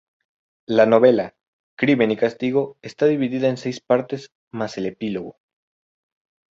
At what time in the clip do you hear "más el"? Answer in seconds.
4.51-4.87